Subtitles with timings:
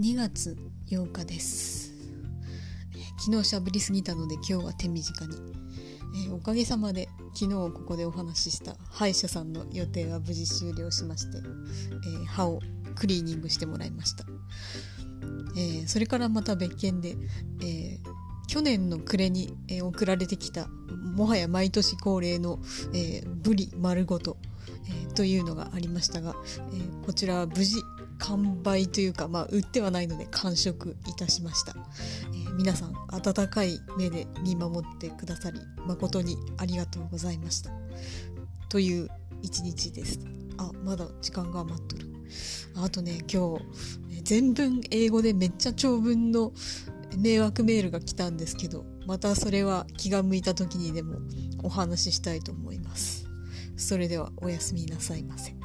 [0.00, 0.56] 2月
[0.92, 1.92] 8日です。
[3.18, 5.36] 昨日しゃべりすぎたので今日は手短に、
[6.26, 12.60] えー、おかげさまで昨日ここでお話しした歯医者さんの予定は無事終了しまして、えー、歯を
[12.94, 14.24] クリーニングしてもらいました、
[15.56, 17.16] えー、それからまた別件で、
[17.64, 17.98] え
[18.46, 22.60] 去年の暮れに、え送られてきたもはや毎年恒例の、
[22.94, 24.36] えブリ丸ごと、
[25.10, 26.36] えというのがありましたが、
[26.72, 27.82] えこちらは無事
[28.28, 31.74] 完売というか、まあ、売ってはないので完食いたしました、
[32.34, 37.70] えー、皆さん温かい目で見守ってくださり誠にありがとうございました。
[38.68, 39.08] という
[39.40, 40.20] 一日です。
[40.58, 42.06] あまだ時間が余っとる。
[42.76, 46.52] あとね今日全文英語でめっちゃ長文の
[47.16, 51.18] 迷惑メールが来たんですけどまたそれは気が向いた時にでも
[51.62, 53.26] お話ししたいと思います。
[53.78, 55.57] それではおやすみなさいませ。